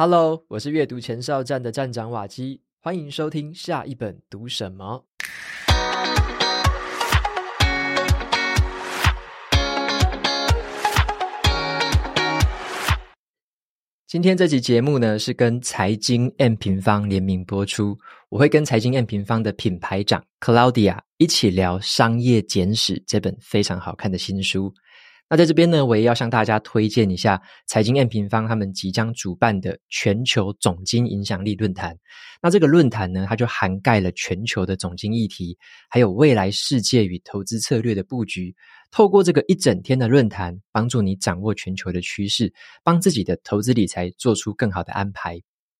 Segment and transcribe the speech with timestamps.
[0.00, 5.04] Hello，我是阅读前哨站的站长瓦基，欢迎收听下一本读什么。
[14.06, 24.72] 今天这集节目呢，是跟财经 M 平方联名播出，我会跟财经 M 平方的品牌长 Claudia 一起聊《商业简史》这本非常好看的新书。
[25.30, 31.96] 那在这边呢，我也要向大家推荐一下财经 M 平方他们即将主办的全球总经影响力论坛。
[32.40, 35.58] 那这个论坛呢，它就涵盖了全球的总经议题，
[35.90, 38.54] 还有未来世界与投资策略的布局。
[38.90, 42.50] 透过这个一整天的论坛，帮助你掌握全球的趋势，
[42.82, 45.38] 帮自己的投资理财做出更好的安排。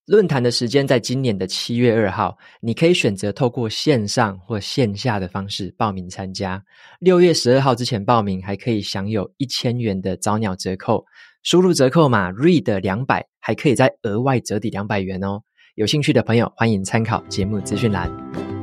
[0.08, 6.64] 论坛的时间在今年的七月二号，你可以选择透过线上或线下的方式报名参加。
[6.98, 11.04] 六月十二号之前报名，还可以享有一千元的早鸟折扣。
[11.42, 15.42] 输入折扣码 READ 两百，还可以再额外折抵两百元哦。
[15.74, 18.57] 有兴趣的朋友，欢迎参考节目资讯栏。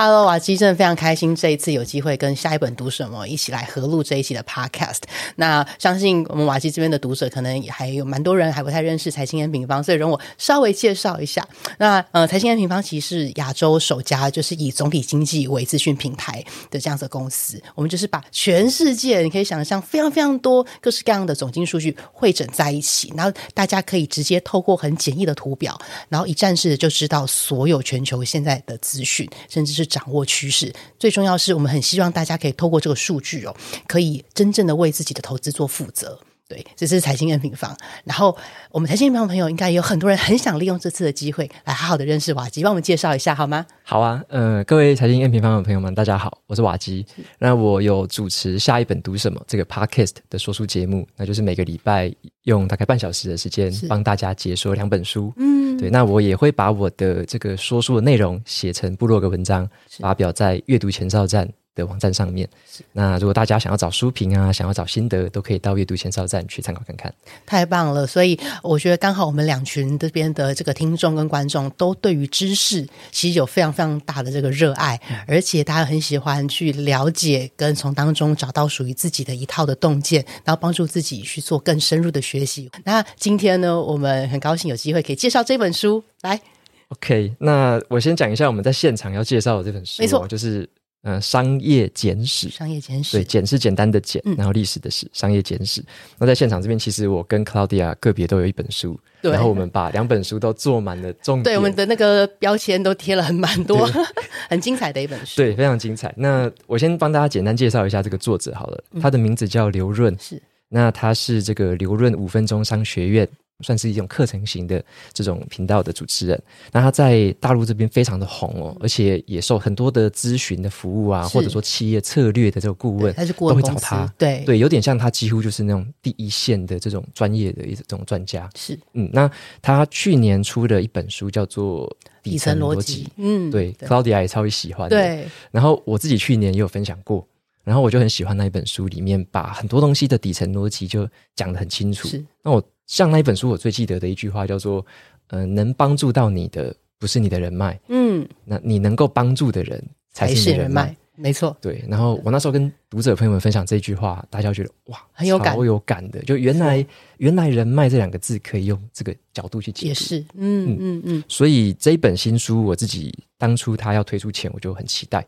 [0.00, 5.00] Hello，瓦基真的非常开心，这一次有机会跟下一本读什么一起来合录这一期的 Podcast。
[5.34, 11.44] 那相信我们瓦基这边的读者可能也还有蛮多人还不太认识财经 M 平方，所以容我稍微介绍一下。
[11.78, 17.60] 那呃，财经 M 平方其实是亚洲首家就是以总体经济为资讯平台的这样子的公司。
[17.74, 25.76] 我们就是把全世界你可以想象非常非常多各式各样的总经数据汇整在一起，然后大家可以直接透过很简易的图表，
[26.08, 29.87] 然后一站式的就知道所有全球现在的资讯，甚至是。
[29.88, 33.56] 掌握趋势，最重要是我们很希望大家可以透过这个数据哦，
[33.88, 36.20] 可以真正的为自己的投资做负责。
[36.48, 37.76] 对，这是财经 M 平方。
[38.04, 38.34] 然后
[38.70, 43.66] 我们财经 M 平方的朋友应该有很多人很想利用这次的机会来好好的认识瓦基，帮我们介绍一下好吗？
[43.82, 47.04] 好啊，呃，各位财经 M 平方的朋友们，大家好，我是瓦基。
[47.38, 52.10] 那我有主持下一本读什么这个 Podcast 的说书节目，那就是每个礼拜
[52.44, 55.30] 用大概半小时的时间帮大家解说两本书。
[55.36, 59.68] 嗯，对，那我也会把我的这个说书的内容写成部落格文章，
[60.00, 62.48] 发表在阅读前哨站的网站上面，
[62.92, 67.12] 那如果大家想要找书评啊，想要找心得，都可以到阅读前哨站去参考看看。
[67.46, 68.06] 太棒了！
[68.06, 82.68] 所以我觉得刚好我们两群这边的这个听众跟观众都对于知识其实有非常非常大的这个热爱，嗯、而且大家很喜欢去了解跟从当中找到属于自己的一套的洞见，然后帮助自己去做更深入的学习。
[82.84, 86.40] 那今天呢，我们很高兴有机会可以介绍这本书来。
[86.88, 90.68] OK，那我先讲一下我们在现场要介绍的这本书，没错，就是。
[91.02, 95.82] 呃，商业简史，商业简史，对，简是简单的简，嗯、然后历史的史，商业简史。
[96.18, 103.88] 那在现场这边，其实我跟 Claudia 个别都有一本书，对然后我们把两本书都做满了重点，对，我们的那个标签都贴了很蛮多，
[104.50, 106.12] 很精彩的一本书，对，非常精彩。
[106.16, 113.28] 那我先帮大家简单介绍一下这个作者好了，他的名字叫刘润，是，那他是这个刘润五分钟商学院。
[113.64, 114.82] 算是一种课程型的
[115.12, 128.48] 这种频道的主持人，那他在大陆这边非常的红哦，而且也受很多的咨询的服务啊，或者说企业策略的这个顾问，他是顾问都会找他，对对，有点像他几乎就是那种第一线的这种专业的一种专家。
[128.54, 129.28] 是，嗯，那
[129.60, 131.88] 他去年出的一本书叫做
[132.22, 135.26] 《底层逻辑》，嗯，对，对，Claudia 也超级喜欢，对。
[135.50, 137.26] 然后我自己去年也有分享过，
[137.64, 142.06] 然后我就很喜欢那一本书里面把很多东西的底层逻辑就讲得很清楚。
[142.06, 142.62] 是，那我。
[142.88, 144.84] 像那一本书，我最记得的一句话叫做
[145.28, 151.84] ：“呃，能帮助到你的不是你的人脉，嗯，那你能够帮助的人才是你的人脉。”没错，对。
[151.88, 156.22] 然后我那时候跟读者朋友们分享这句话，大家觉得哇，很有感，超有感的。
[156.22, 156.86] 就原来
[157.18, 161.24] 原来人脉这两个字可以用这个角度去解释，也是，嗯嗯嗯。
[161.28, 165.26] 所以这一本新书，我自己当初他要推出前，我就很期待。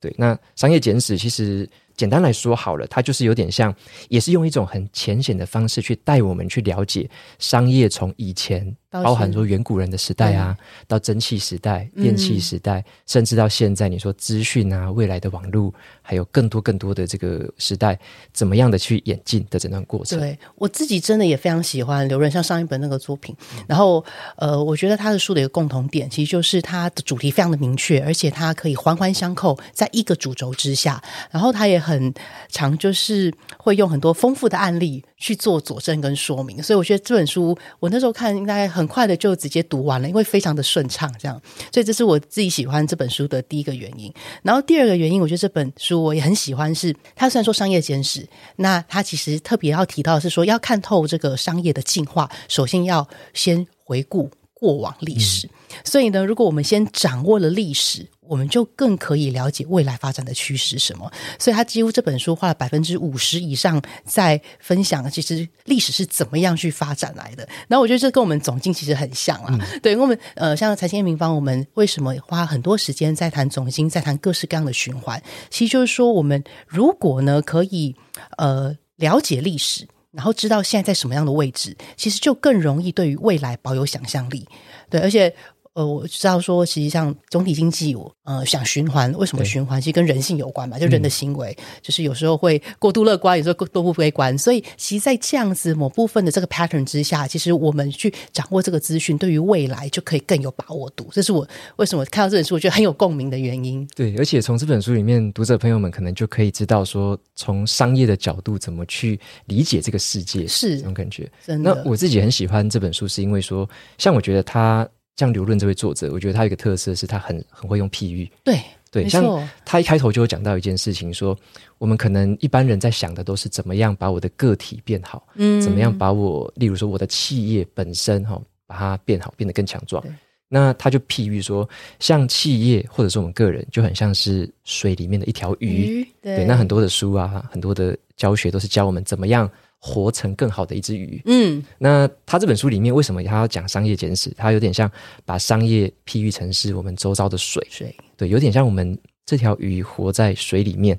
[0.00, 1.68] 对，那商业简史其实。
[1.96, 3.74] 简单来说好了，它就是有点像，
[4.08, 7.08] 也是用一种很浅显的方式去带我们去了解
[7.38, 8.76] 商业从以前。
[9.02, 17.98] 包含说远古人的时代啊，到蒸汽时代、电气时代，甚至到现在，你说资讯啊、未来的网络，还有更多更多的这个时代，
[18.32, 20.18] 怎么样的去演进的整段过程？
[20.18, 23.36] 对，我自己真的也非常喜欢刘润，像上一本那个作品，
[23.66, 24.02] 然后
[24.36, 32.14] 呃，我觉得他的书的一个共同点，其实就是他的主题非常的明确，而且他可以环环相扣在一个主轴之下，然后他也很
[32.48, 38.85] 常，就是会用很多丰富的案例去做佐证跟说明，所以我觉得这本书我那时候看应该很。
[38.86, 41.42] 很快的就直接读完了，因为非常的顺畅，这样，
[41.72, 44.12] 所以这是我自己喜欢这本书的第一个原因。
[44.44, 48.24] 然后第二个原因，我觉得这本书我也很喜欢是，它虽然说商业简史，
[48.56, 54.30] 那它其实特别要提到是说，要看透这个商业的进化，首先要先回顾。
[54.58, 55.46] 过往历史。
[55.46, 55.50] 嗯、
[55.84, 61.12] 所以呢，如果我们先掌握了历史，我们就更可以了解未来发展的趋势是什么。
[61.38, 67.46] 所以他几乎这本书花了百分之五十以上在分享，其实历史是怎么样去发展来的。
[67.68, 69.48] 然后我觉得这跟我们总经其实很像啊。
[69.50, 75.22] 嗯、对，我们呃，像财经平方，我们为什么花很多时间在谈总经，在谈各式各样的循环？
[75.50, 77.94] 其实就是说，我们如果呢可以
[78.38, 79.86] 呃了解历史。
[80.16, 84.48] 然后知道现在在什么样的位置，其实就更容易对于未来保有想象力。
[84.90, 85.32] 对，而且。
[85.76, 89.78] 呃，我知道说，实际上总体经济，我呃想循环，为什么循环？
[89.78, 94.36] 其实跟人性有关嘛，就人的行为，嗯、就是有时候会过度乐观，有时候过度悲观。
[94.38, 101.06] 所以，其实，在这样子某部分的这个 pattern 之下，其实我们去掌握这个资讯，对于未来就可以更有把握度。
[101.12, 101.46] 这是我
[101.76, 103.86] 为什么看到这本书，我觉得很有共鸣的原因。
[103.94, 111.30] 对，而且从这本书里面，读者朋友们可能就可以知道说，从商业的角度怎么去理解这个世界，是这种感觉。
[111.46, 113.68] 真的，那我自己很喜欢这本书，是因为说，
[113.98, 114.88] 像我觉得他。
[115.16, 118.30] 像刘润这位作者，我觉得他有一个特色是他很很会用譬喻。
[118.44, 118.60] 对
[118.90, 119.24] 对，像
[119.64, 121.40] 他一开头就有讲到一件事情说，说
[121.78, 130.02] 我们可能一般人在想的都是怎么样把我的个体变好，嗯，怎么样把我，例如说我的企业本身哈，把它变好，变得更强壮。
[130.48, 136.00] 那他就譬喻说，像企业或者是我们个人，就很像是水里面的一条鱼。
[136.00, 139.50] 鱼对，对，那很多的书啊，很多的教学都是教我们怎么样。
[139.78, 141.20] 活成更好的一只鱼。
[141.26, 144.30] 嗯，那他这本书里面为什么他要讲商业简史？
[144.36, 144.90] 他有点像
[145.24, 150.98] 把商业譬喻成是我们周遭的水，水对，有点像我们这条鱼活在水里面。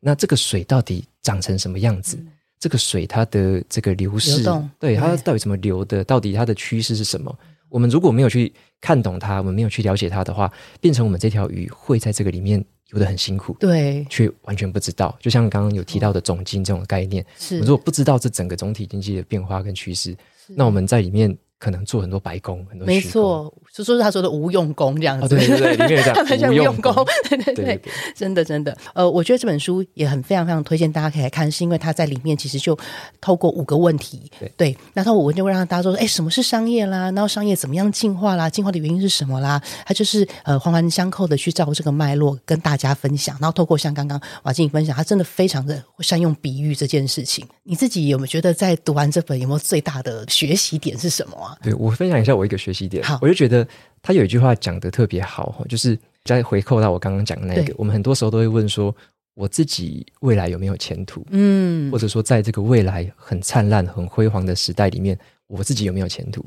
[0.00, 2.16] 那这个水到底长成什么样子？
[2.16, 2.28] 嗯、
[2.58, 6.02] 这个水它的这个流逝，流对它到底怎么流的？
[6.02, 7.36] 到底它的趋势是什么？
[7.68, 12.64] 我们如果没有去看懂它，我们没有去了解它的话，变成我们这条鱼会在这个里面。
[12.92, 15.16] 游得很辛苦，对，却完全不知道。
[15.20, 20.16] 就像刚刚有提到的总经这种概念，是如果不知道这整个总体经济的变化跟趋势，
[20.48, 21.36] 那我们在里面。
[21.62, 26.92] 可能做很多白工，很多没错，就说是他说的无用功这样子，哦、对对对， 里面有讲无用功，
[27.30, 32.76] 对对 对，对对对真的真的，呃，我觉得这本书也很非常非常推荐大家可以来看，是因为他在里面其实就
[33.20, 37.12] 透过五个问题，对，对那他我就会让大家说，哎，什么是商业啦？
[37.12, 38.50] 然后商业怎么样进化啦？
[38.50, 39.62] 进化的原因是什么啦？
[39.86, 47.46] 他就是呃环环相扣的去照顾这个脉络跟大家分享，然后透过像刚刚瓦静分享，他真的非常的善用比喻这件事情。
[47.62, 51.51] 你自己有没有觉得在读完这本有没有最大的学习点是什么啊？
[51.62, 52.34] 对我分享一下。
[52.34, 53.66] 我一个学习点，我就觉得
[54.00, 58.94] 他有一句话讲的特别好，就是再回扣到我刚刚讲的那个，我们很多时候都会问说，
[59.34, 61.26] 我自己未来有没有前途？
[61.30, 66.44] 嗯，或者说在这个未来很灿烂、很辉煌的时代里面，我自己有没有前途？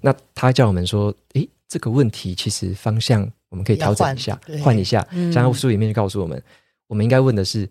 [0.00, 5.06] 那他叫我们说，诶，这个问题其实方向我们可以调整一下，换，换一下。
[5.12, 6.40] 嗯、像书里面就告诉我们，
[6.86, 7.68] 我们应该问的是，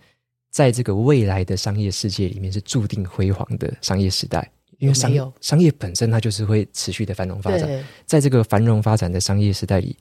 [0.50, 4.50] 在这个未来的商业世界里面，是注定辉煌的商业时代。
[4.84, 9.96] 因为商业商业本身它就是会持续的繁荣发展，在这个繁荣发展的商业时代里，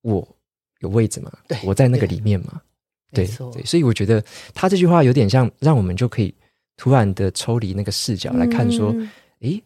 [0.00, 0.26] 我
[0.80, 1.30] 有位置吗？
[1.46, 2.58] 对，我在那个里面嘛？
[3.12, 4.24] 对对，所以我觉得
[4.54, 6.34] 他这句话有点像，让我们就可以
[6.78, 8.88] 突然的抽离那个视角来看，说，
[9.40, 9.62] 诶、嗯，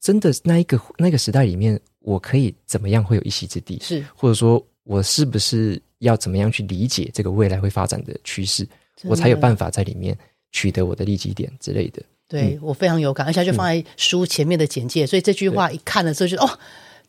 [0.00, 3.78] 真的那一个那个时代里面，我可以怎么样会有一席之地？
[3.82, 8.66] 是，或者说我是不是要怎么样去理解这个未来会发展的趋势，
[9.04, 10.16] 我才有办法在里面
[10.50, 12.02] 取得我的利基点之类的。
[12.32, 16.48] 对，我非常有感，而且就放在书前面的简介，嗯、所以这句话一看了之后就，哦，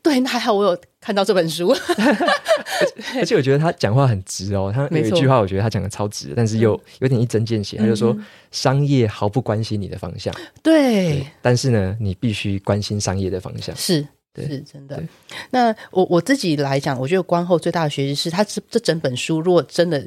[0.01, 1.73] 对，那还好我有看到这本书。
[3.15, 7.77] 而且我觉得他讲话很直哦，他有一句话，我觉得他讲的超直，但是又有点一针见血。
[7.77, 8.13] 嗯、他就说，
[8.51, 14.45] 商业毫不关心你的方向，对，对，但是呢，你必须关心商业的方向，是，对。
[14.45, 15.01] 是真的。
[15.51, 20.05] 那我我自己来讲，我觉得观后最大的学习是，他这这整本书，如果真的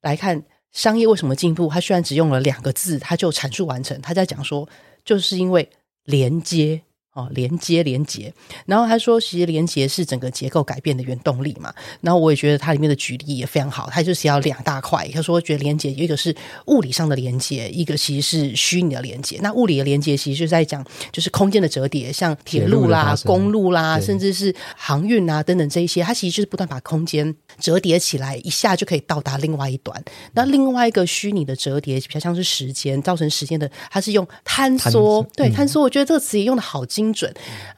[0.00, 0.42] 来看。
[0.76, 1.70] 商业为什么进步？
[1.70, 3.98] 他虽然只用了两个字，他就阐述完成。
[4.02, 4.68] 他在讲说，
[5.06, 5.70] 就是因为
[6.04, 6.82] 连接。
[7.16, 8.30] 哦，连接连接，
[8.66, 11.72] 然后他说，其实连接是整个结构改变的原动力嘛。
[12.02, 15.08] 然后我也觉得它里面的举例也非常好，它就是要两大块。
[15.14, 19.38] 他说，觉得连接一个是物理上的连接，一个其实是虚拟的连接。
[19.40, 30.04] 那物理的连接其实就在讲，就是空间的折叠，像铁路啦、公路啦，甚至是航运啊等等这一些，它其实就是不断把空间折叠起来，一下就可以到达另外一端。
[30.34, 35.26] 那另外一个虚拟的折叠，比较像是时间，造成时间的，它是用坍缩。
[35.34, 37.05] 对，坍缩，我觉得这个词也用的好精。
[37.06, 37.32] 精准，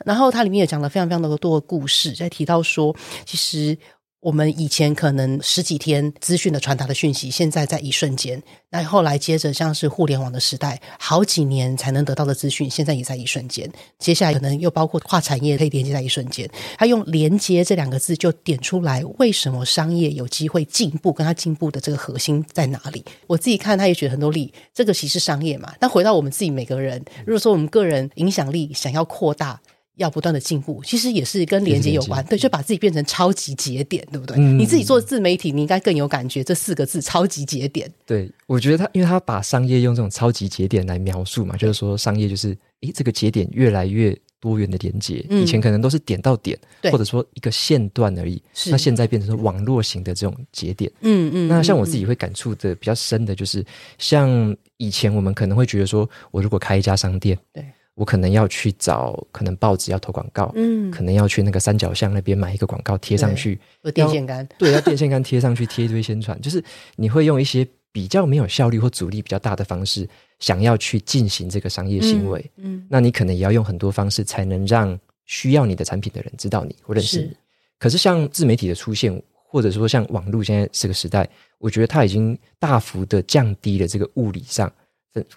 [0.04, 3.76] 然后它里面也讲了非常非常多的故事，在提到说，其实。
[4.20, 8.42] 我们以前可能十几天资讯的传达的讯息，现在在一瞬间。
[8.70, 13.70] 那后来接着像是互联网的时代，好几年才能得到的资讯，现在也在一瞬间。
[13.96, 16.50] 接下来可能又包括跨产业可以连接在一瞬间。
[16.76, 23.04] 他用“连接”这两个字就点出来，为什么商业有机会进步，跟它进步的这个核心在哪里？
[23.28, 25.72] 我自己看，他也举很多例，这个其实商业嘛。
[25.78, 29.60] 但回到我们自己每个人，如果说我们个人影响力想要扩大。
[29.98, 32.24] 要不断的进步，其实也是跟连接有关。
[32.24, 34.36] 对，就把自己变成超级节点，对不对？
[34.38, 36.42] 嗯、你自己做自媒体，你应该更有感觉。
[36.42, 45.24] 这四个字“超级节点”，对，我觉得他，因为他把商业用这种超级节点来描述嘛，就是说商业就是，诶，这个节点越来越多元的连接。
[45.28, 46.56] 嗯、以前可能都是点到点，
[46.92, 48.40] 或者说一个线段而已。
[48.70, 50.90] 那现在变成说网络型的这种节点。
[51.00, 51.48] 嗯嗯。
[51.48, 53.64] 那像我自己会感触的比较深的，就是
[53.98, 57.64] 像以前我们可能会觉得说，我如果开一家商店，对。
[57.98, 66.62] 我可能要去找，可能报纸要投广告，嗯，可能要去那个三角巷那边买一个广告贴上去，有电线杆，对， 要电线杆贴上去贴一堆宣传，就是
[66.94, 77.26] 你会用一些比较没有效率或阻力比较大的方式，想要去进行这个商业行为，嗯，嗯，那你可能也要用很多方式才能让需要你的产品的人知道你或认识你。
[77.26, 77.36] 是，
[77.80, 81.28] 可是像自媒体的出现，或者说像网络现在这个时代，
[81.58, 84.72] 我觉得它已经大幅的降低了这个物理上，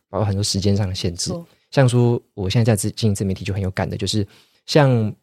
[0.09, 1.33] 包括很多时间上的限制。
[1.71, 4.27] 像说，我现在在自经营自媒体就很有感的，就是
[4.65, 5.13] 像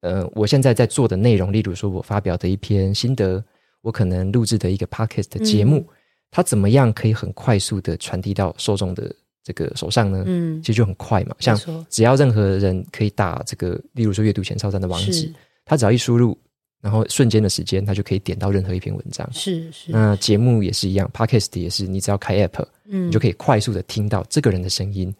[0.00, 3.44] 呃，我现在在做的内容，例如说我发表的一篇心得，
[3.82, 5.86] 我可能录制的一个 podcast 的节目，嗯、
[6.30, 10.22] 它怎么样可以很快速的传递到受众的这个手上呢？
[10.26, 11.34] 嗯，其实就很快嘛。
[11.40, 11.58] 像
[11.88, 15.32] 只要任何人可以打这个，例如说阅读前哨站的网址，
[15.64, 16.38] 他只要一输入，
[16.80, 19.28] 然后瞬间的时间，他就可以点到任何一篇文章。
[19.32, 19.90] 是是。
[19.90, 25.12] 那节目也是一样，podcast 也是，你只要开 app，嗯，你就可以快速的听到这个人的声音。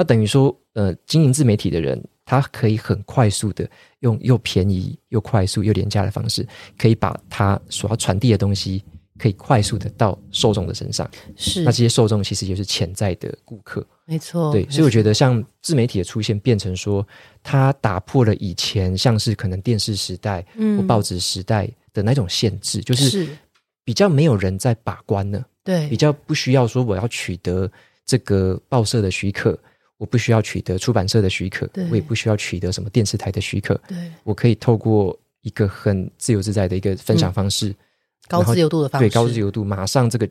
[0.00, 6.46] 那等于说，呃，经营自媒体的人，他可以很快速的用又便宜又快速又廉价的方式，
[6.78, 8.82] 可以把他所要传递的东西，
[9.18, 11.06] 可以快速的到受众的身上。
[11.36, 13.86] 是，那这些受众其实就是潜在的顾客。
[14.06, 17.06] 没错，对，所以我觉得像自媒体的出现，变成说，
[17.42, 20.42] 它打破了以前像是可能电视时代
[20.78, 23.28] 或报纸时代的那种限制，嗯、就是
[23.84, 25.46] 比较没有人在把关了。
[25.62, 27.70] 对，比较不需要说我要取得
[28.06, 29.58] 这个报社的许可。
[30.00, 33.78] 我不需要取得出版社的许可，我也不需要取得什么电视台的许可，
[34.24, 37.76] 我可以透过一个很自由自在的一个分享方式，嗯、
[38.26, 40.26] 高自由度的方式，对高自由度，马上这个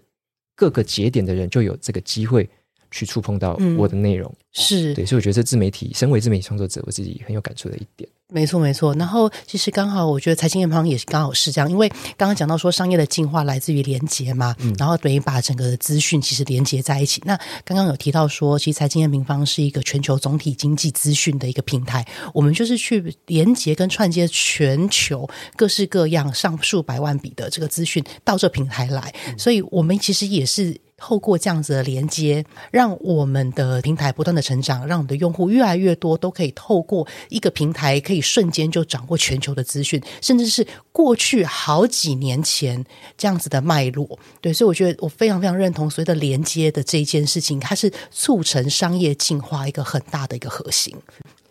[0.56, 2.50] 各个节点的人就有这个机会
[2.90, 8.10] 去触碰到我的内容，嗯、是对，所以我觉得这自媒体，身为自媒体创作者，我自己很有感触的一点。
[8.32, 8.94] 没错，没错。
[8.94, 17.20] 然后其实刚好，我觉得财经研方也是刚好是这样，因为刚刚讲到说商业的进化来自于连接嘛，嗯、然后等于把整个资讯其实连接在一起。
[17.26, 17.36] 那
[17.66, 30.80] 刚刚有提到说，其实财经研平方是一个全球总体经济资讯的一个平台，我们就是去连接跟串接全球各式各样上数百万笔的这个资讯到这平台来，嗯、所以我们其实也是。
[31.02, 42.84] 透过这样子的连接，让我们的平台不断的成长，让我们的用户越来越多，都可以透过一个平台，可以瞬间就掌握全球的资讯，甚至是过去好几年前
[43.16, 44.18] 这样子的脉络。
[44.42, 50.96] 对，所以我觉得我非常非常认同所谓的连接的这一件事情，它是促成商业进化一个很大的一个核心。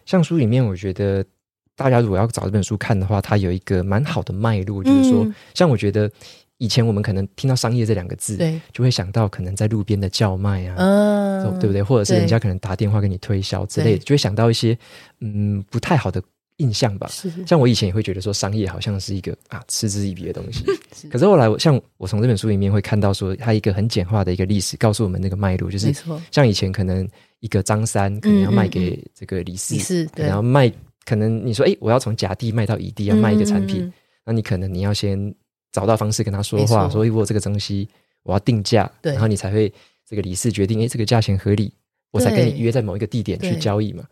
[0.04, 1.24] 像书里面，我觉得
[1.76, 6.10] 大家如果要找这本书看的话，它有一个蛮好的脉络，就是说，嗯、像我觉得。
[6.58, 11.80] 以前我们可能听到商业这两个字，对，就会想到可能在路边的叫卖啊，嗯，对不对？
[11.82, 14.76] 或者是人家可能打电话给你推销之类的，就会想到一些
[15.20, 16.20] 嗯不太好的
[16.56, 17.06] 印象吧。
[17.08, 20.64] 是，像我以前也会觉得说商业好像是一个啊嗤之以鼻的东西。
[20.92, 25.94] 是，可是后来我，像我从这本书里面会看到说，它一个很简化的一个历史，告诉我们那个脉络，就是
[26.32, 30.68] 像以前可能一个张三可能要卖给这个李四，李四，然后卖
[31.04, 33.92] 可能你说哎，我要从甲地卖到乙地要卖一个产品，
[34.24, 35.32] 那你可能你要先。
[35.72, 37.88] 找到方式跟他说话，说：“我这个东西
[38.22, 39.72] 我要定价，然后你才会
[40.06, 41.72] 这个理事决定，哎，这个价钱合理，
[42.10, 44.04] 我才跟你约在某一个地点去交易嘛。”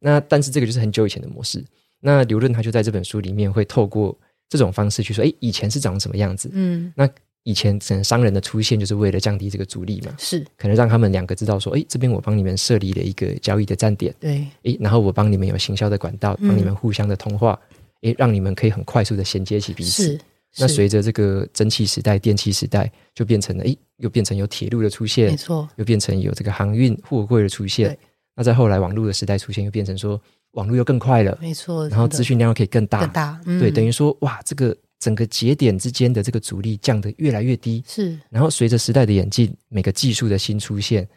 [0.00, 1.64] 那但是这个就是很久以前的模式。
[2.00, 4.16] 那刘润他就在这本书里面会透过
[4.48, 7.08] 这种方式去说：“哎，以前是长什么样子？”嗯，那
[7.44, 17.58] 以前整商人的出现就是为了降低这个阻力嘛，是可能让他们两个知道说：“哎，这边我帮你们设立了一个交易的站点，对，哎，然后我帮你们有行销的管道，帮你们互相的通话，
[18.02, 20.20] 哎、嗯，让你们可以很快速的衔接起彼此。”是。
[20.58, 27.96] 那随着这个蒸汽时代、电气时代，就变成了，诶，又变成有铁路的出现，没错，又变成有这个航运货柜的出现。
[28.34, 30.20] 那在后来网络的时代出现，又变成说
[30.52, 38.18] 网络又更快了，没错，然后资讯量又可以更大，更大，嗯、对，等于说哇，这个整个节点之间的这个阻力降得越来越低，是。
[38.30, 41.08] 然后随着时代的演进，每个技术的新出现。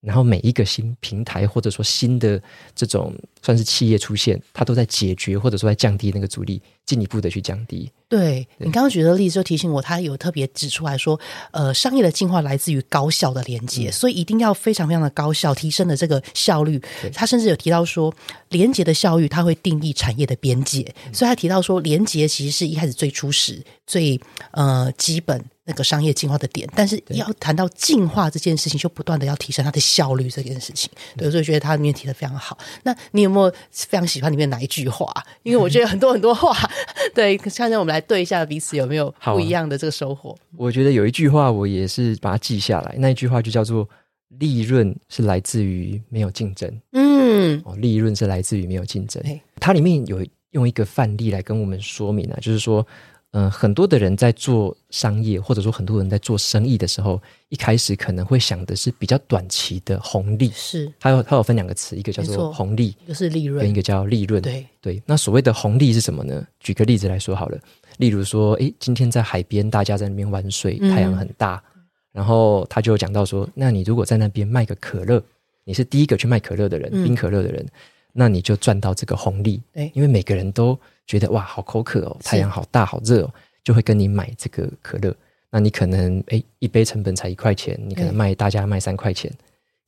[0.00, 2.40] 然后每一个新平台或者说新的
[2.72, 3.12] 这种
[3.42, 7.92] 算是企业出现，它都在解决或者说在降低那个阻力，进一步的去降低。
[8.08, 16.80] 对，对你刚刚举的例子就提醒我，他有特别指出来说，呃，商业的进化来自于高效的连接，嗯、所以一定要非常非常的高效，提升了这个效率。
[17.12, 18.14] 他甚至有提到说，
[18.48, 24.18] 连接的效率，它会定义产业的边界，嗯、所以他提到说，连接其实是一开始最初始、最
[24.52, 25.44] 呃基本。
[25.68, 30.90] 那个商业进化的点，但是要谈到进化这件事情，就不断的要提升它的效率这件事情。
[31.14, 32.56] 对，所以觉得他里面提的非常好。
[32.84, 35.12] 那你有没有非常喜欢里面哪一句话？
[35.42, 36.56] 因为我觉得很多很多话，
[37.14, 40.36] 对，看看我们来对一下彼此有没有不一样的这个收获。
[40.56, 42.94] 我觉得有一句话，我也是把它记下来。
[42.98, 43.88] 那一句话就叫做
[44.38, 46.72] “利润是来自于没有竞争”。
[46.92, 49.22] 嗯，哦，利润是来自于没有竞争。
[49.60, 52.86] 它里面有用一个范例来跟我们说明啊，就是说。
[53.32, 57.20] 嗯、呃，很多的人在做商业，或者说很多人在做生意的时候，
[57.50, 60.50] 一开始可能会想的是比较短期的红利。
[60.54, 64.40] 是，它有它有分两个词，一个叫做红利，一个是利润，跟一个叫利润。
[64.40, 66.42] 对对，那所谓的红利是什么呢？
[66.58, 67.58] 举个例子来说好了，
[67.98, 71.82] 例如说，诶，今天在海边，大家在那边玩水，太阳很大，嗯、
[72.12, 75.22] 然后他就讲到说，那你如果在那边卖个可乐，
[75.64, 77.66] 你是第一个去卖可乐的人，嗯、冰可乐的人，
[78.14, 79.60] 那你就赚到这个红利。
[79.74, 80.78] 对，因为每个人都。
[81.08, 83.34] 觉得哇，好口渴哦，太阳好大，好热哦，
[83.64, 85.12] 就会跟你买这个可乐。
[85.50, 89.32] 那你可能诶，一杯成本才一块钱，你可能卖大家卖三块钱，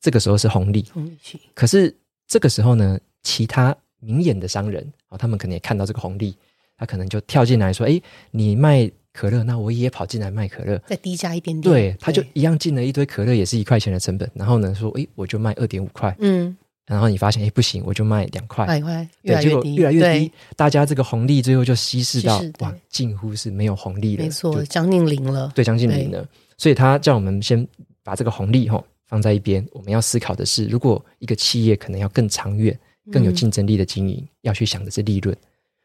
[0.01, 0.83] 这个时候是红利。
[0.91, 1.15] 红利。
[1.53, 1.95] 可是
[2.27, 6.35] 这个时候呢，其他明眼的商人啊，他们可能也看到这个红利，
[6.75, 8.01] 他可能就跳进来说：“哎，
[8.31, 14.27] 你卖可乐，那我也跑进来卖可乐，再低价一点点。”对，他就一样进了一堆可乐，也是一块钱的成本。
[14.33, 16.57] 然后呢，说：“哎，我就卖二点五块。”嗯。
[16.91, 26.27] 然后你发现，哎，不行，我就卖两块，两块，越来越低，结果越来越低，大家这个红利最后就稀释到哇，近乎是没有红利了，没错，将近零了，对，将近零了。
[26.57, 27.65] 所以他叫我们先
[28.03, 32.77] 把这个红利哈放在一边，我们要思考的是，如果一个企业可能要更长远、
[33.09, 35.33] 更有竞争力的经营，要去想的是利润。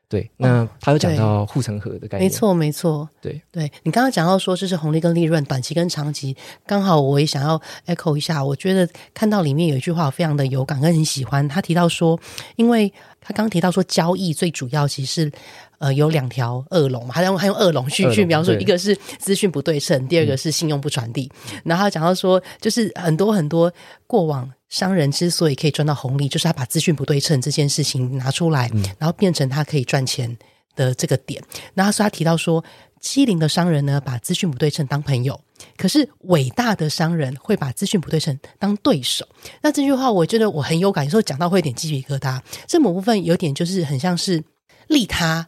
[0.09, 3.09] 对，那他有讲到护城河的概念，没错，没错。
[3.21, 8.45] 对，对你刚刚讲到说这是红利跟利润，短期跟长期，刚好我也想要 echo 一下。
[8.45, 11.47] 我觉得看到里面有一句话，我非常的有感跟很喜欢。
[11.49, 12.19] 他提到说，
[12.55, 15.33] 因为他刚刚提到说，交易最主要其实是。
[15.79, 21.31] 呃，有两条恶龙嘛，他用他用恶龙去去描述，一个是资讯不对称，第二个是信用不传递。
[21.53, 23.71] 嗯、然后他讲到说，就是很多很多
[24.07, 30.35] 过往商人之所以可以赚到红利，就是他把资讯不对称这件事情拿出来，嗯、然后变成他可以赚钱
[30.75, 31.43] 的这个点。
[31.75, 32.65] 然后他提到说，
[32.99, 35.39] 机灵的商人呢，把资讯不对称当朋友，
[35.77, 39.29] 可是伟大的商人会把资讯不对称当对手。
[39.61, 42.41] 那这句话我觉得我很有感，有时候讲到会有点鸡皮疙瘩。
[42.67, 44.43] 这某部分有点就是很像是
[44.87, 45.47] 利他。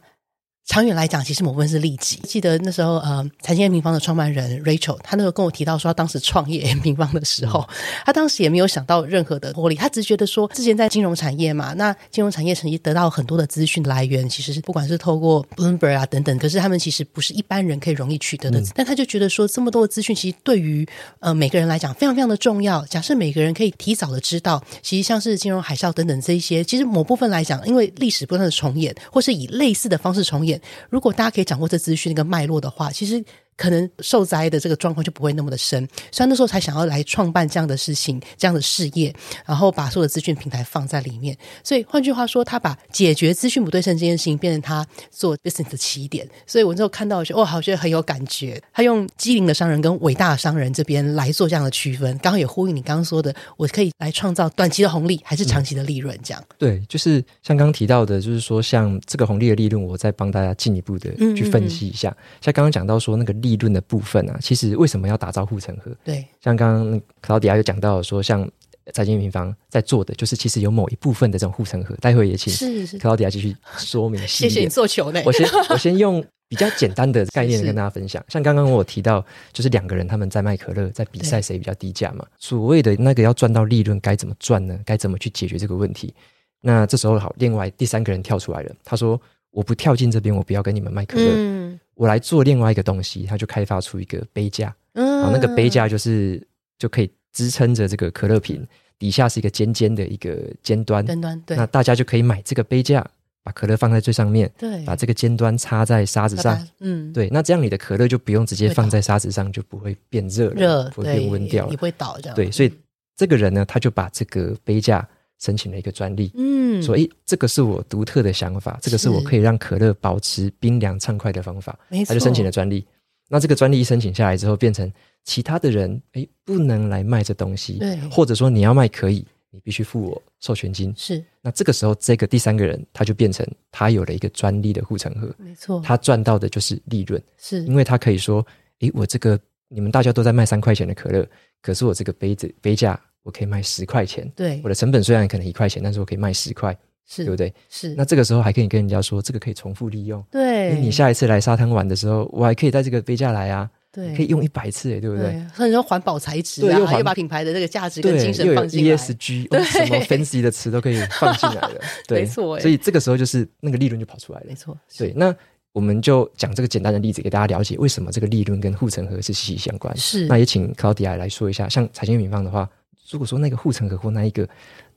[0.69, 2.21] 长远来讲，其实某部分是利己。
[2.25, 7.67] 记得那时候，呃，财经 M 平方的创办人 Rachel，他那时候跟我提到说，他当时创业 M 平方的时候，
[8.05, 18.59] 他当时也没有想到任何的获利，他只是觉得说，之前在金融产业嘛，那金融产业曾经得到很多的资讯来源，其实是不管是透过 Bloomberg 啊等等，可是他们其实不是一般人可以容易取得的。
[18.59, 20.87] 嗯、但他就觉得说，这么多的资讯，其实对于
[21.19, 22.85] 呃每个人来讲，非常非常的重要。
[22.85, 30.58] 假设每个人可以提早的知道，其实像是金融海啸等等这一些，其实某部分来讲，因为历史不断的重演，或是以类似的方式重演。
[30.89, 33.23] 如果大家可以掌握这资讯那个脉络的话，其实。
[33.59, 39.13] 可能受灾的这个状况就不会那么的深，所以那时候才想要来创办这样的事情、这样的事业，
[39.45, 41.37] 然后把所有的资讯平台放在里面。
[41.61, 46.25] 所以换句话说，他把解决资讯不对称这件事情变成他做 business 的起点。
[46.47, 48.61] 所以我那时候看到，我觉得哇，好，觉得很有感觉。
[48.71, 56.17] 他用机灵的商人跟伟大的商人这边来做这样的区分，刚好也呼应你刚刚说的，我可以来创造短期的红利还是长期的利润？
[56.23, 62.09] 这样、嗯、对，就是像刚刚提到的，就是说像这个红利的利润，我再帮大家进一步的去分析一下。
[62.09, 63.48] 嗯嗯嗯，像刚刚讲到说那个利。
[63.49, 65.91] 利润的部分啊，其实为什么要打造护城河？
[66.03, 68.47] 对，像刚刚克劳迪亚有讲到说，像
[68.93, 71.95] 财经平方在做的，就是其实有某一部分的这种护城河。
[71.95, 72.53] 待会也请
[72.99, 74.19] 克劳迪亚继续说明。
[74.27, 75.21] 谢谢你做球呢。
[75.25, 78.23] 我先 我先用比较简单的概念跟大家分享。
[78.27, 82.25] 像刚刚我提到，就是两个人他们在卖可乐，在比赛谁比较低价嘛。
[82.37, 84.79] 所谓的那个要赚到利润，该怎么赚呢？
[84.85, 86.13] 该怎么去解决这个问题？
[86.61, 89.19] 那这时候好，另外第三个人跳出来了，他说
[89.51, 91.31] ：“我不跳进这边，我不要跟你们卖可乐。
[91.35, 96.41] 嗯”我来做另外一个东西，他就开发出一个杯架，嗯，那个杯架就是
[96.77, 98.65] 就可以支撑着这个可乐瓶，
[98.97, 103.05] 底下是一个尖尖的一个尖端，尖端，对，那大家就可以买这个杯架，
[103.43, 112.71] 把可乐放在最上面，对，把这个尖端插在沙子上，嗯，对，那这样你的可乐就不用直接放在沙子上，就不会变热了，热，不会变温掉了，你不会倒这样，对，所以
[113.17, 115.05] 这个人呢，他就把这个杯架。
[115.39, 122.85] 申请了一个专利，嗯，所以这个是我独特的想法，这个是我可以让可乐保持冰凉畅快的方法，没错，他就申请了专利。
[123.29, 124.91] 那这个专利一申请下来之后，变成
[125.23, 130.93] 其他的人诶不能来卖这东西，对，或者说你要卖可以，你必须付我授权金。
[130.97, 137.63] 是，那这个时候，这个第三个人他就变成他有了一个专利的护城河，没错，他赚到的就是利润，是。
[137.65, 138.45] 因为他可以说，
[138.79, 141.25] 诶，我这个你们大家都在卖三块钱的可乐，
[141.61, 146.77] 可是我这个杯子杯价我可以卖十块钱，对，我的成本虽然可能一块钱，但是我可以卖十块，
[147.07, 147.53] 是，对不对？
[147.69, 153.69] 是，那这个时候还可以跟人家说，这个可以重复利用，对，你下一次来沙滩玩的时候，我还可以带这个杯架来啊。
[153.91, 155.43] 对，可以用一百次，哎，对不对？
[155.55, 162.59] 所以说环保材质啊，又，又把品牌的这个价值跟精神放进来，ESG，对、哦、什么 fancy 的词都可以放进来了， 对，没错。
[162.59, 164.77] 所以这个时候就是那个利润就跑出来了，没错。
[164.95, 165.35] 对，那
[165.71, 169.97] 我们就讲这个简单的例子给大家了解，为什么这个利润跟护城河是息息相关。
[169.97, 172.69] 是，那也请 Claudia 来说一下，像财经品方的话。
[173.09, 174.47] 如果说那个护城河或那一个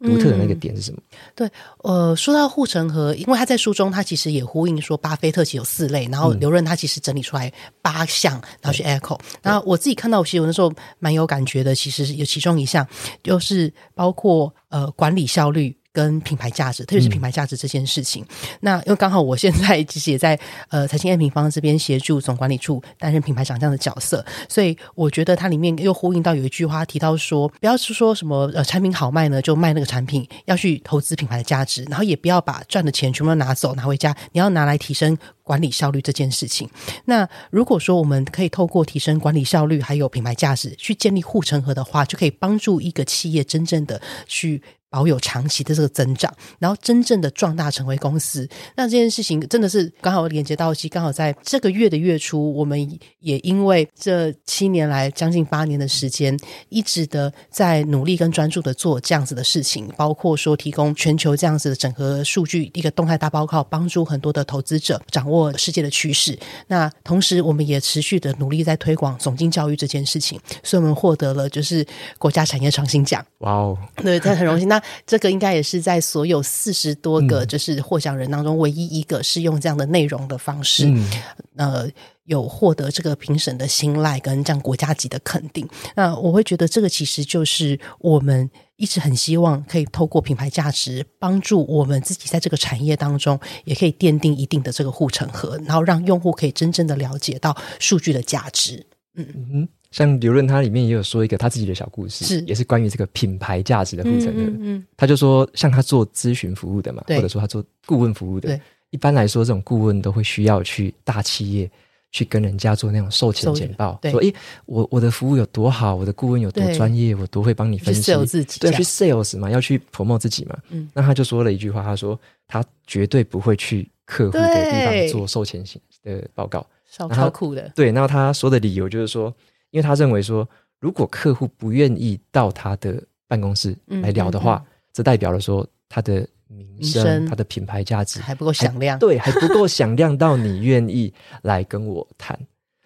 [0.01, 0.99] 独特的那个点是什么？
[1.13, 9.19] 嗯、对，呃，说到护城河，因为他在书中他其实也呼应说，巴菲特其实有四类，然后刘润他其实整理出来八项，然后去 echo。
[9.43, 12.87] 然后我自己看到，其实我那时候蛮有感觉的，其实有其中一项
[13.23, 15.77] 就是包括呃管理效率。
[15.93, 18.23] 跟品牌价值，特别是品牌价值这件事情。
[18.23, 20.39] 嗯、那因为刚好我现在其实也在
[20.71, 36.69] 呃财经 M 平方这边协助总管理处担任品牌长这样的角色，所以我觉得它里面又呼应到有一句话提到说，不要是说什么呃产品好卖呢就卖那个产品，要去投资品牌的价值，然后也不要把赚的钱全部都拿走拿回家，你要拿来提升管理效率这件事情。
[37.05, 44.63] 那如果说我们可以透过提升管理效率还有品牌价值去建立护城河的话，就可以帮助一个企业真正的去。
[44.93, 52.79] 保有长期的这个增长，然后真正的壮大成为公司，那这件事情真的是刚好连接到，其实刚好在这个月的月初，我们
[53.21, 66.39] 也因为这七年来将近八年的时间，一直的在努力跟专注的做这样子的事情，包括说提供全球这样子的整合数据一个动态大报告，帮助很多的投资者掌握世界的趋势。
[66.67, 71.87] 那同时，我们也持续的努力在推广总经教育这件事情，所以我们获得了就是
[72.19, 73.25] 国家产业创新奖。
[73.39, 74.69] 哇哦，对，这很荣幸。
[74.69, 81.09] 那这个应该也是在所有四十多个就是获奖人当中，唯一一个是用这样的内容的方式，嗯、
[81.57, 81.89] 呃，
[82.25, 85.69] 有获得这个评审的信赖跟这样国家级的肯定。
[85.95, 98.87] 那我会觉得这个其实就是我们一直很希望可以透过品牌价值，帮助我们自己在这个产业当中，也可以奠定一定的这个护城河，然后让用户可以真正的了解到数据的价值。
[99.15, 99.69] 嗯嗯。
[99.93, 104.41] 像刘润他里面也有说一个他自己的小故事，是也是关于这个品牌价值的护城河。
[104.41, 108.59] 嗯，嗯，嗯，他就说，像他做咨询服务的嘛，或者说他做顾问服务的，
[108.91, 111.71] 一般来说，这种顾问都会需要去大企业
[112.11, 114.35] 去跟人家做那种售前简报，说，诶，
[114.67, 118.15] 我我的服务有多好，我的顾问有多专业，我都会帮你分析。
[118.25, 120.59] 自己对，去 sales 嘛，要去 promote 自己嘛。
[120.71, 127.71] 嗯，那他就说了一句话，他说他绝对不会去客户的地方做售前型的报告，超酷的。
[127.75, 129.35] 对，然后他说的理由就是说。
[129.73, 134.65] 因为他认为说，如果客户不愿意到他的办公室来聊的话，嗯嗯。
[134.65, 142.39] 嗯、这代表了说他的名声、名声他的品牌价值还不够响亮，对，还不够响亮到你愿意来跟我谈，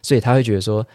[0.02, 0.86] 所以他会觉得说，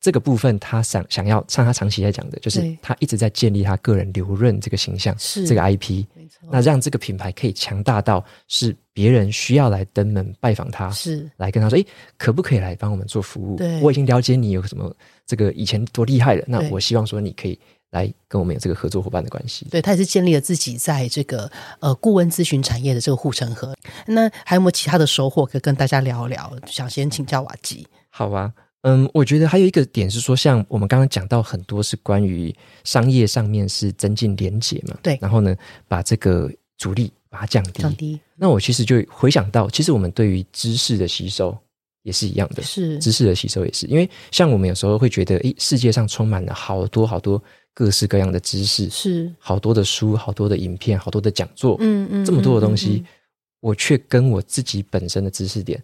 [0.00, 6.04] 这个部分他想想要像他长期在讲的，就是他一直在建立他个人刘润这个形象，是这个 IP，
[6.50, 13.56] 那让这个品牌可以强大到是别人需要来登门拜访他，是来跟他说，诶，可不可以来帮我们做服务？
[13.56, 14.94] 对，我已经了解你有什么。
[15.26, 17.58] 这个以前多厉害了，那我希望说你可以
[17.90, 19.66] 来跟我们有这个合作伙伴的关系。
[19.70, 23.76] 对，他也是建立了自己在这个呃顾问咨询产业的这个护城河。
[24.06, 26.50] 那还有没有其他的收获可以跟大家聊一聊？
[26.64, 27.86] 想先请教瓦吉。
[28.08, 28.50] 好吧，
[28.82, 37.82] 嗯，我觉得还有一个点是说，像我们刚刚讲到很多是关于商业上面是增进连结嘛，对，然后呢，把这个阻力把它降低。
[37.82, 38.20] 降低。
[38.36, 41.56] 那我其实就回想到，其实我们对于知识的吸收。
[42.04, 47.42] 也是一样的，是知识的吸收也是，因为像我们有时候会觉得，诶，世界上充满了好多好多
[47.74, 53.06] 各式各样的知识，是好多的书、好多的影片、好多的讲座，嗯嗯，这么多的东西，嗯嗯嗯、
[53.60, 55.82] 我却跟我自己本身的知识点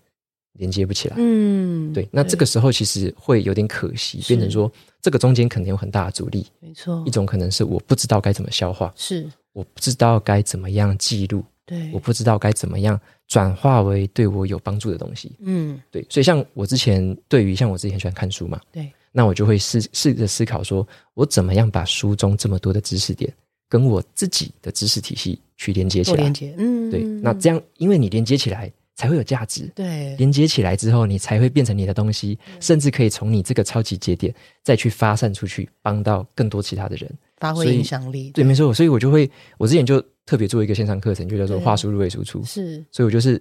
[0.54, 9.30] 连接不起来，嗯，对，那这个时候其实会有点可惜，变成说这个中间可能有很大的阻力，没错，一种可能是我不知道该怎么消化，是。
[9.52, 11.44] 我不知道该怎么样记录。
[11.64, 15.32] 对，我不知道该怎么样转化为对我有帮助的东西。
[15.38, 23.32] 嗯，对，所以像我之前对于像我之前喜欢看书嘛，对，那我就会试试着思考说，我怎么样把书中这么多的知识点
[23.68, 26.16] 跟我自己的知识体系去连接起来。
[26.16, 29.70] 连接，嗯，对，那这样，因为你连接起来才会有价值。
[29.74, 38.30] 对，连接起来之后，你才会变成你的东西，甚至可以从你这个超级节点再去发散出去，帮到更多其他的人，发挥影响力。
[38.30, 40.04] 对，没错，所以我就会，我之前就。
[40.26, 42.42] 特别做一个线上课程，就叫做“话输入为输出”。
[42.48, 43.38] 是，所以我就是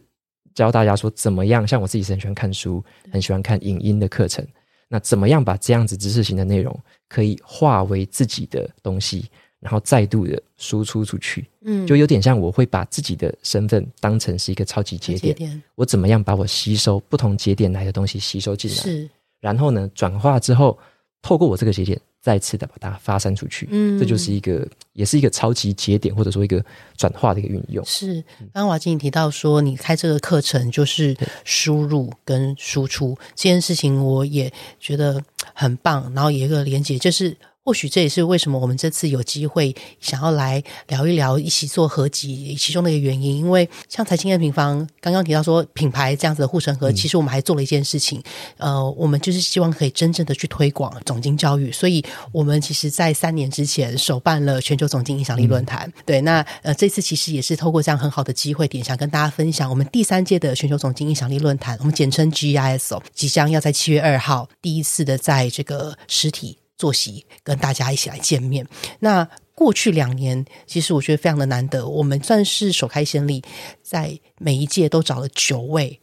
[0.53, 1.65] 教大家说，怎么样？
[1.65, 4.45] 像我自己是很喜欢看书，很喜欢看影音的课程。
[4.89, 9.29] 那怎么样把这样子知识型的内容，可以化为自己的东西，
[9.63, 20.77] 然后再度的输出出去，嗯，就有点像我会把自己的身份当成是一个超级节点，我怎么样把我吸收不同节点来的东西吸收进来，是，然后呢，转化之后，
[21.21, 26.61] 透过我这个节点，再次的把它发散出去，嗯，这就是一个，也是一个超级节点，或者说一个
[26.97, 27.85] 转化的一个运用。
[27.85, 28.15] 是，
[28.51, 35.23] 刚刚瓦基提到说，你开这个课程就是输入跟输出这件事情，我也觉得
[35.53, 37.37] 很棒，然后有一个连接就是。
[37.65, 43.37] 或许这也是为什么我们这次有机会想要来聊一聊，一起做合集其中的一个原因。
[43.37, 48.21] 因为像财经的平方刚刚提到说品牌这样子的护城河，嗯、其实我们还做了一件事情，
[48.57, 51.71] 呃，我们就是希望可以真正的去推广总经教育。
[51.71, 55.87] 所以，我们其实在三年之前首办了全球总经影响力论坛。
[55.95, 66.57] 嗯、对，那呃，这次其实也是透过这样很好的机会点，想跟大家分享我们第三届的全球总经影响力论坛，我们简称 GIS 哦，即将要在七月二号第一次的在这个实体。
[66.83, 68.67] 坐席跟大家一起来见面。
[68.99, 73.41] 那过去两年，其实我觉得非常的难得，我们算是首开先例，
[73.81, 75.97] 在每一届都找了九位。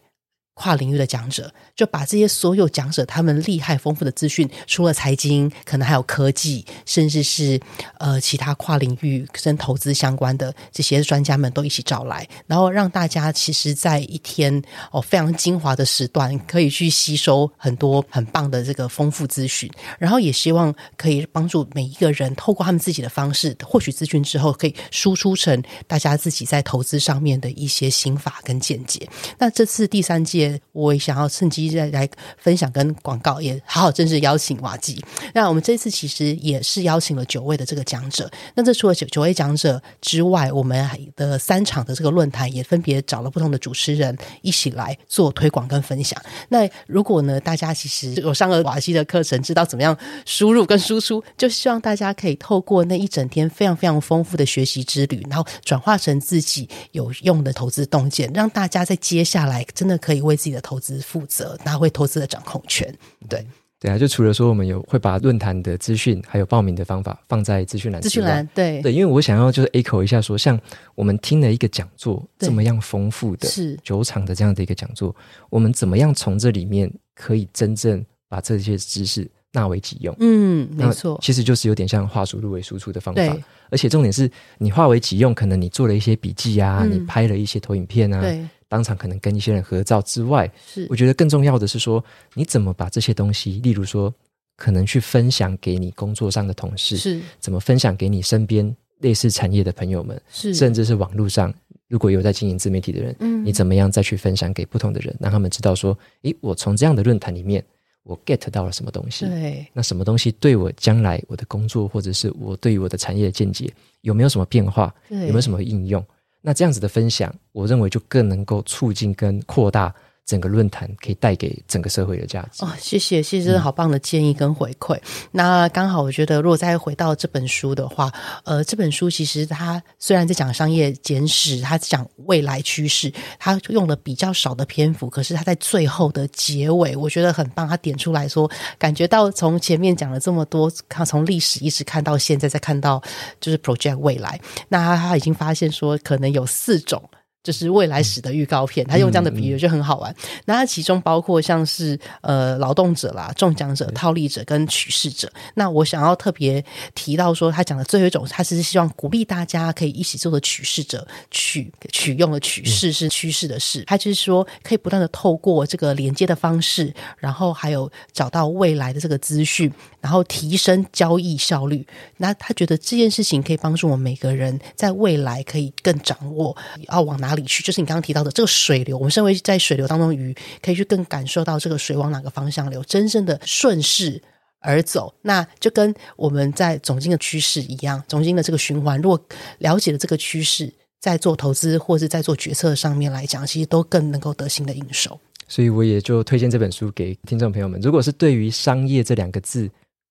[0.60, 7.58] 跨领域的讲者，就把这些所有讲者他们厉害丰富的资讯，除了财经，可能还有科技，甚至是
[7.96, 29.08] 呃其他跨领域跟投资相关的这些专家们都一起找来，然后让大家其实在一天哦非常精华的时段，可以去吸收很多很棒的这个丰富资讯，然后也希望可以帮助每一个人透过他们自己的方式获取资讯之后，可以输出成大家自己在投资上面的一些心法跟见解。
[29.38, 30.49] 那这次第三届。
[30.72, 32.08] 我想要趁机再来
[32.38, 35.02] 分享跟广告，也好好正式邀请瓦基。
[35.34, 38.30] 那我们这次其实也是邀请了九位的这个讲者。
[38.54, 46.20] 那这除了九九位讲者之外，我们的三场的这个论坛也分别找了不同的主持人一起来做推广跟分享。
[46.48, 62.92] 那如果呢，大家其实有上了瓦基的课程，知道怎么样输入跟输出，就希望大家可以透过那一整天非常非常丰富的学习之旅，然后转化成自己有用的投资洞见，让大家在接下来真的可以为自己的投资负责，拿回投资的掌控权。
[63.28, 63.46] 对
[63.78, 70.58] 对啊，就除了说我们有会把论坛的资讯还有报名的方法放在资讯栏，资讯栏对对，因为我想要就是 echo 一下说，像
[70.94, 75.14] 我们听了一个讲座这么样丰富的是九场的这样的一个讲座，
[75.48, 80.14] 我们怎么样从这里面可以真正把这些知识纳为己用？
[80.20, 83.36] 嗯，没错，其实就是有点像化输入为输出的方法，
[83.70, 88.46] 而且重点是你化为己用，可能你做了一些笔记啊，嗯、你拍了一些投影片啊，对。
[88.70, 92.02] 当场可能跟一些人合照之外，是我觉得更重要的是说，
[92.34, 94.14] 你怎么把这些东西，例如说，
[94.56, 101.52] 可能去分享给你工作上的同事，是怎么分享给你身边类似产业的朋友们，是甚至是网络上
[101.88, 107.64] 如果有在经营自媒体的人，嗯，你怎么样再去分享给不同的人，让他们知道说，诶，我从这样的论坛里面，
[108.04, 109.26] 我 get 到了什么东西？
[109.26, 113.68] 对，那什么东西对我将来我的工作，或者是我对于我的产业的见解，
[114.02, 114.94] 有没有什么变化？
[115.08, 116.04] 对，有没有什么应用？
[116.42, 119.94] 那这样子的分享，我认为就更能够促进跟扩大。
[120.30, 124.96] 整个论坛可以带给整个社会的价值哦，谢谢，谢谢，好棒的建议跟回馈。
[125.32, 128.12] 那刚好，我觉得如果再回到这本书的话，
[128.44, 137.66] 呃，这本书其实它虽然在讲商业简史，它讲未来趋势，它用了比较少的篇幅，可是它在最后的结尾，我觉得很棒。
[137.66, 143.02] 它点出来说，感觉到从前面讲了这么多，看从历史一直看到现在，再看到
[143.40, 147.02] 就是 project 未来，那他已经发现说，可能有四种。
[147.42, 150.14] 就是未来史的预告片，他用这样的比喻就很好玩。
[150.44, 155.32] 那它其中包括像是呃劳动者啦、中奖者、套利者跟取势者。
[155.54, 156.62] 那我想要特别
[156.94, 163.84] 提到说，他讲的最后一种，他是希望鼓励大家可以一起做的取势者，取取用的取势是趋势的事。
[163.86, 169.72] 他就是说，可以不断的透过这个连接的方式，然后还有找到未来的这个资讯，
[170.02, 171.86] 然后提升交易效率。
[172.18, 176.54] 那他觉得这件事情可以帮助我们每个人在未来可以更掌握
[176.90, 177.29] 要往哪。
[177.30, 177.62] 哪里去？
[177.62, 178.98] 就是你刚刚提到的这个水流。
[178.98, 184.20] 我们身为在水流当中鱼，可以去更感受到这个水往哪个方向流，真正的顺势
[184.58, 185.14] 而走。
[185.22, 189.00] 那就跟我们在总经的趋势一样，总经的这个循环。
[189.00, 189.20] 如果
[189.58, 195.18] 了解了这个趋势，在做投资或是在做决策上面来讲，其实都更能够得心的应手。
[195.46, 197.80] 所以我也就推荐这本书给听众朋友们。
[197.80, 199.70] 如果是对于商业这两个字，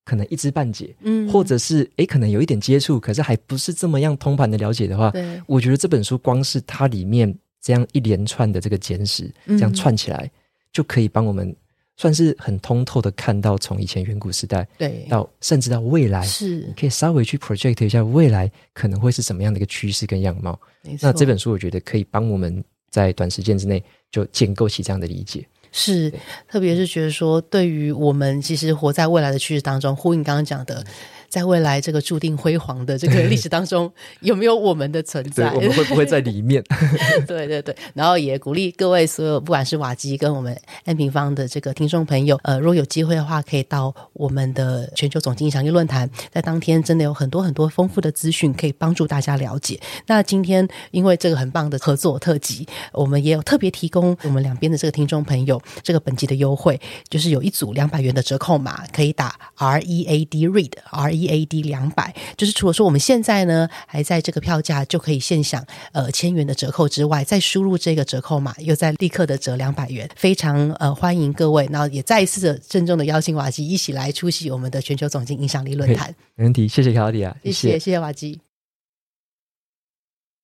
[0.10, 10.32] 可能一知半解，嗯，或者是诶，可能有一点接触，可是还不是这么样通盘的了解的话，对，我觉得这本书光是它里面这样一连串的这个简史，这样串起来，嗯、
[10.74, 11.56] 就可以帮我们
[11.95, 20.60] 算是很通透的看到从以前远古时代，对，到甚至到未来，是，你可以稍微去 project 一下未来可能会是什么样的一个趋势跟样貌。
[21.02, 25.45] 那这本书我觉得可以帮我们在短时间之内就建构起这样的理解。
[25.71, 26.12] 是，
[26.47, 30.84] 特别是觉得说，对于我们其实活在未来的趋势当中，呼应刚刚讲的，
[31.29, 35.53] 在未来这个注定辉煌的这个历史当中，有没有我们的存在？
[35.53, 36.63] 我们会不会在里面？
[37.27, 49.79] 对对对，然后也鼓励各位所有，不管是瓦基跟我们 N 平方的这个听众朋友，呃，如果有机会的话，可以到我们的全球总经济商业论坛，在当天真的有很多很多丰富的资讯可以帮助大家了解。
[50.07, 76.13] 那今天因为这个很棒的合作特辑，我们也有特别提供我们两边的这个听众朋友这个本集的优惠，就是有一组两百元的折扣码，可以打 R E A D READ R E A D 两百，就是除了说我们现在呢还在这个票价就可以现享呃千元的折扣之外，再输入这个折扣码，又再立刻的折两百元，非常呃欢迎各位，然后也再一次的郑重的邀请瓦基一起来出席我们的全球总经影响力论坛。
[76.36, 78.48] 没问题，谢谢克劳迪啊，谢谢谢谢瓦基。